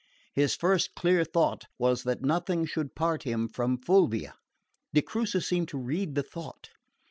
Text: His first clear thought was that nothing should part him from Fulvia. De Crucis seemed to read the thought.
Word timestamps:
His 0.33 0.55
first 0.55 0.95
clear 0.95 1.23
thought 1.23 1.65
was 1.77 2.01
that 2.05 2.23
nothing 2.23 2.65
should 2.65 2.95
part 2.95 3.21
him 3.21 3.47
from 3.47 3.77
Fulvia. 3.77 4.33
De 4.95 5.01
Crucis 5.03 5.47
seemed 5.47 5.67
to 5.67 5.77
read 5.77 6.15
the 6.15 6.23
thought. 6.23 6.69